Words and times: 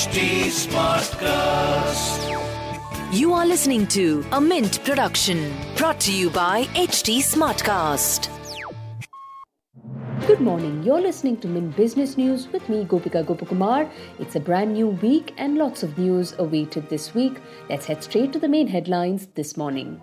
HT 0.00 0.48
Smartcast. 0.48 2.20
You 3.12 3.34
are 3.34 3.44
listening 3.44 3.86
to 3.88 4.24
a 4.32 4.40
Mint 4.40 4.82
production 4.82 5.52
brought 5.76 6.00
to 6.00 6.10
you 6.10 6.30
by 6.30 6.64
HT 6.72 7.18
Smartcast. 7.18 8.30
Good 10.26 10.40
morning. 10.40 10.82
You're 10.82 11.02
listening 11.02 11.36
to 11.42 11.48
Mint 11.48 11.76
Business 11.76 12.16
News 12.16 12.48
with 12.50 12.66
me, 12.70 12.86
Gopika 12.86 13.22
Gopakumar. 13.26 13.90
It's 14.18 14.36
a 14.36 14.40
brand 14.40 14.72
new 14.72 14.88
week 14.88 15.34
and 15.36 15.58
lots 15.58 15.82
of 15.82 15.98
news 15.98 16.34
awaited 16.38 16.88
this 16.88 17.14
week. 17.14 17.38
Let's 17.68 17.84
head 17.84 18.02
straight 18.02 18.32
to 18.32 18.38
the 18.38 18.48
main 18.48 18.68
headlines 18.68 19.26
this 19.34 19.58
morning. 19.58 20.00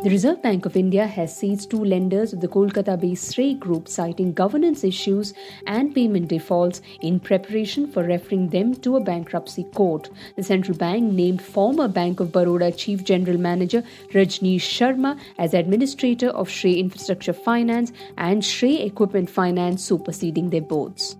The 0.00 0.10
Reserve 0.10 0.40
Bank 0.42 0.64
of 0.64 0.76
India 0.76 1.08
has 1.08 1.36
seized 1.36 1.72
two 1.72 1.84
lenders 1.84 2.32
of 2.32 2.40
the 2.40 2.46
Kolkata 2.46 3.00
based 3.00 3.34
Srei 3.34 3.58
Group, 3.58 3.88
citing 3.88 4.32
governance 4.32 4.84
issues 4.84 5.34
and 5.66 5.92
payment 5.92 6.28
defaults 6.28 6.82
in 7.02 7.18
preparation 7.18 7.90
for 7.90 8.04
referring 8.04 8.50
them 8.50 8.76
to 8.76 8.94
a 8.94 9.00
bankruptcy 9.00 9.64
court. 9.74 10.08
The 10.36 10.44
central 10.44 10.78
bank 10.78 11.12
named 11.12 11.42
former 11.42 11.88
Bank 11.88 12.20
of 12.20 12.28
Baroda 12.28 12.70
Chief 12.76 13.02
General 13.02 13.38
Manager 13.38 13.82
Rajneesh 14.12 14.68
Sharma 14.76 15.18
as 15.36 15.52
administrator 15.52 16.28
of 16.28 16.48
Srei 16.48 16.78
Infrastructure 16.78 17.32
Finance 17.32 17.92
and 18.16 18.40
Srei 18.40 18.86
Equipment 18.86 19.28
Finance, 19.28 19.82
superseding 19.82 20.50
their 20.50 20.62
boards. 20.62 21.16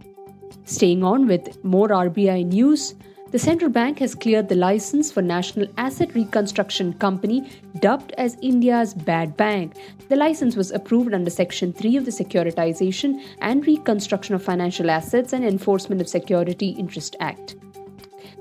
Staying 0.67 1.03
on 1.03 1.27
with 1.27 1.65
more 1.65 1.89
RBI 1.89 2.47
news, 2.47 2.95
the 3.31 3.39
central 3.39 3.71
bank 3.71 3.99
has 3.99 4.15
cleared 4.15 4.49
the 4.49 4.55
license 4.55 5.13
for 5.13 5.21
National 5.21 5.69
Asset 5.77 6.15
Reconstruction 6.15 6.95
Company, 6.95 7.51
dubbed 7.81 8.13
as 8.13 8.39
India's 8.41 8.95
Bad 8.95 9.37
Bank. 9.37 9.75
The 10.09 10.17
license 10.17 10.57
was 10.57 10.71
approved 10.71 11.13
under 11.13 11.29
Section 11.29 11.75
3 11.75 11.97
of 11.97 12.05
the 12.07 12.11
Securitization 12.11 13.23
and 13.41 13.67
Reconstruction 13.67 14.35
of 14.35 14.43
Financial 14.43 14.91
Assets 14.91 15.35
and 15.35 15.45
Enforcement 15.45 16.01
of 16.01 16.09
Security 16.09 16.71
Interest 16.71 17.17
Act. 17.21 17.57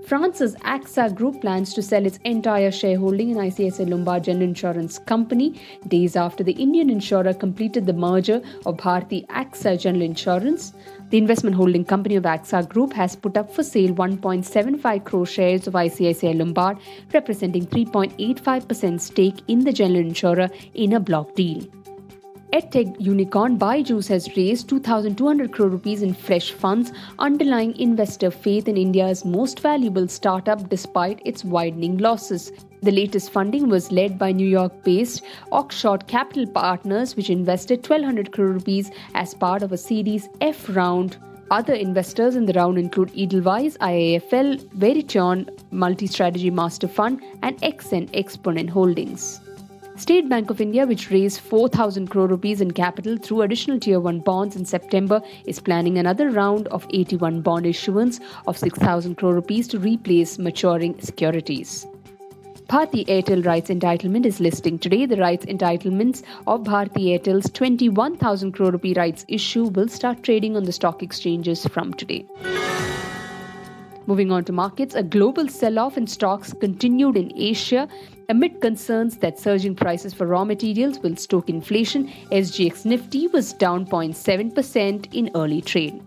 France's 0.08 0.56
AXA 0.64 1.14
Group 1.14 1.42
plans 1.42 1.74
to 1.74 1.82
sell 1.82 2.06
its 2.06 2.18
entire 2.24 2.72
shareholding 2.72 3.32
in 3.32 3.36
ICICI 3.36 3.90
Lombard 3.90 4.24
General 4.24 4.46
Insurance 4.46 5.00
Company 5.00 5.60
days 5.90 6.16
after 6.16 6.46
the 6.46 6.54
Indian 6.54 6.90
insurer 6.90 7.34
completed 7.34 7.86
the 7.86 7.92
merger 7.92 8.42
of 8.66 8.78
Bharti 8.78 9.28
AXA 9.28 9.78
General 9.78 10.04
Insurance. 10.04 10.72
The 11.10 11.18
investment 11.18 11.58
holding 11.58 11.84
company 11.84 12.16
of 12.16 12.24
AXA 12.24 12.70
Group 12.70 12.94
has 12.94 13.18
put 13.18 13.36
up 13.36 13.54
for 13.54 13.64
sale 13.64 13.94
1.75 13.96 15.04
crore 15.04 15.26
shares 15.26 15.68
of 15.68 15.74
ICICI 15.74 16.38
Lombard, 16.38 16.78
representing 17.14 17.66
3.85% 17.66 19.02
stake 19.02 19.42
in 19.50 19.66
the 19.66 19.74
general 19.74 20.00
insurer 20.00 20.50
in 20.74 20.94
a 20.94 21.02
block 21.02 21.36
deal. 21.36 21.68
EdTech 22.58 23.00
unicorn 23.00 23.60
Byju's 23.60 24.08
has 24.08 24.36
raised 24.36 24.68
2,200 24.68 25.52
crore 25.52 25.70
rupees 25.70 26.02
in 26.02 26.16
fresh 26.16 26.52
funds, 26.52 26.92
underlying 27.20 27.78
investor 27.78 28.32
faith 28.32 28.68
in 28.68 28.78
India's 28.78 29.24
most 29.24 29.60
valuable 29.60 30.08
startup 30.08 30.68
despite 30.68 31.22
its 31.24 31.46
widening 31.46 32.00
losses. 32.00 32.52
The 32.82 32.92
latest 32.92 33.30
funding 33.30 33.70
was 33.70 33.92
led 33.92 34.18
by 34.18 34.32
New 34.32 34.48
York 34.48 34.84
based 34.84 35.22
Oakshott 35.52 36.08
Capital 36.08 36.48
Partners, 36.48 37.16
which 37.16 37.30
invested 37.30 37.88
1,200 37.88 38.32
crore 38.32 38.48
rupees 38.48 38.90
as 39.14 39.36
part 39.36 39.62
of 39.62 39.72
a 39.72 39.78
Series 39.78 40.28
F 40.42 40.68
round. 40.76 41.18
Other 41.52 41.76
investors 41.76 42.36
in 42.36 42.48
the 42.48 42.54
round 42.54 42.80
include 42.80 43.12
Edelweiss, 43.16 43.78
IIFL, 43.78 44.74
Verition, 44.74 45.48
Multi 45.70 46.08
Strategy 46.08 46.50
Master 46.50 46.88
Fund, 46.88 47.22
and 47.44 47.56
XN 47.62 48.10
Exponent 48.16 48.72
Holdings. 48.72 49.42
State 49.98 50.30
Bank 50.30 50.52
of 50.52 50.62
India, 50.62 50.86
which 50.86 51.10
raised 51.10 51.40
4,000 51.40 52.08
crore 52.08 52.28
rupees 52.28 52.62
in 52.62 52.70
capital 52.70 53.18
through 53.18 53.42
additional 53.42 53.80
Tier 53.80 54.00
1 54.00 54.20
bonds 54.20 54.56
in 54.56 54.64
September, 54.64 55.22
is 55.46 55.60
planning 55.60 55.98
another 55.98 56.30
round 56.30 56.68
of 56.68 56.88
AT1 56.90 57.42
bond 57.42 57.66
issuance 57.66 58.20
of 58.46 58.60
6,000 58.60 59.16
crore 59.16 59.34
rupees 59.34 59.68
to 59.70 59.80
replace 59.80 60.38
maturing 60.38 61.02
securities. 61.02 61.88
Bharti 62.70 63.08
Airtel 63.08 63.44
rights 63.44 63.72
entitlement 63.72 64.26
is 64.26 64.40
listing 64.40 64.78
today. 64.78 65.08
The 65.08 65.18
rights 65.18 65.46
entitlements 65.46 66.22
of 66.46 66.62
Bharti 66.62 67.18
Airtel's 67.18 67.50
21,000 67.50 68.52
crore 68.52 68.72
rupee 68.72 68.94
rights 68.94 69.26
issue 69.28 69.64
will 69.64 69.88
start 69.88 70.22
trading 70.22 70.56
on 70.56 70.64
the 70.66 70.74
stock 70.74 71.02
exchanges 71.02 71.66
from 71.66 71.94
today. 71.94 72.28
Moving 74.08 74.32
on 74.32 74.46
to 74.46 74.54
markets, 74.54 74.96
a 74.96 75.04
global 75.04 75.50
sell 75.50 75.78
off 75.78 75.98
in 75.98 76.08
stocks 76.08 76.54
continued 76.54 77.18
in 77.18 77.30
Asia 77.36 77.90
amid 78.30 78.62
concerns 78.62 79.18
that 79.18 79.38
surging 79.38 79.76
prices 79.76 80.14
for 80.14 80.26
raw 80.26 80.46
materials 80.46 81.00
will 81.00 81.18
stoke 81.18 81.50
inflation. 81.50 82.08
SGX 82.32 82.86
Nifty 82.86 83.28
was 83.28 83.52
down 83.52 83.86
0.7% 83.86 85.14
in 85.14 85.30
early 85.36 85.62
trade. 85.62 86.02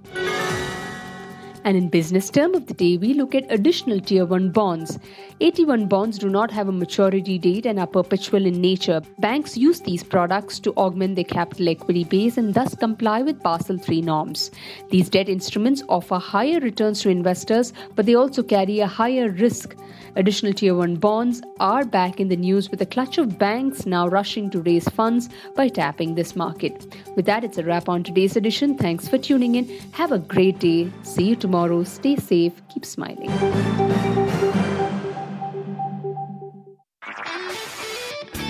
And 1.63 1.77
in 1.77 1.89
business 1.89 2.31
term 2.31 2.55
of 2.55 2.67
the 2.67 2.75
day, 2.75 2.97
we 2.97 3.13
look 3.13 3.35
at 3.35 3.51
additional 3.53 4.01
tier 4.01 4.25
1 4.25 4.51
bonds. 4.51 4.99
AT1 5.41 5.89
bonds 5.89 6.19
do 6.19 6.31
not 6.31 6.51
have 6.51 6.69
a 6.69 6.73
maturity 6.73 7.39
date 7.39 7.67
and 7.67 7.79
are 7.79 7.87
perpetual 7.87 8.47
in 8.47 8.61
nature. 8.63 9.03
Banks 9.19 9.59
use 9.59 9.81
these 9.81 10.03
products 10.03 10.59
to 10.61 10.73
augment 10.77 11.17
their 11.17 11.25
capital 11.25 11.69
equity 11.69 12.05
base 12.05 12.39
and 12.39 12.55
thus 12.55 12.75
comply 12.75 13.21
with 13.21 13.43
Basel 13.43 13.79
III 13.89 14.01
norms. 14.03 14.51
These 14.91 15.11
debt 15.11 15.29
instruments 15.29 15.83
offer 15.89 16.19
higher 16.19 16.61
returns 16.61 17.03
to 17.03 17.11
investors, 17.11 17.75
but 17.95 18.07
they 18.07 18.15
also 18.15 18.43
carry 18.43 18.81
a 18.81 18.87
higher 18.87 19.31
risk. 19.31 19.77
Additional 20.17 20.53
tier 20.53 20.75
1 20.75 20.97
bonds 20.97 21.43
are 21.61 21.85
back 21.85 22.19
in 22.21 22.29
the 22.29 22.37
news 22.37 22.71
with 22.71 22.81
a 22.81 22.87
clutch 22.87 23.19
of 23.19 23.39
banks 23.39 23.87
now 23.87 24.09
rushing 24.09 24.51
to 24.51 24.63
raise 24.63 24.89
funds 24.89 25.29
by 25.55 25.69
tapping 25.69 26.15
this 26.15 26.35
market. 26.35 26.87
With 27.17 27.27
that, 27.27 27.45
it's 27.45 27.59
a 27.59 27.65
wrap 27.65 27.89
on 27.89 28.03
today's 28.03 28.35
edition. 28.35 28.77
Thanks 28.77 29.09
for 29.09 29.19
tuning 29.19 29.55
in. 29.55 29.69
Have 29.93 30.11
a 30.11 30.19
great 30.19 30.59
day. 30.59 30.91
See 31.03 31.29
you 31.29 31.37
tomorrow. 31.37 31.50
Stay 31.85 32.17
safe. 32.17 32.63
Keep 32.69 32.85
smiling. 32.85 33.31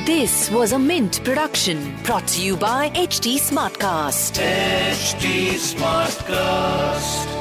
This 0.07 0.51
was 0.51 0.73
a 0.73 0.79
Mint 0.79 1.23
production 1.25 1.95
brought 2.03 2.27
to 2.29 2.43
you 2.43 2.57
by 2.57 2.91
HT 2.91 3.39
Smartcast. 3.39 4.41
HT 4.41 5.55
Smartcast. 5.55 7.40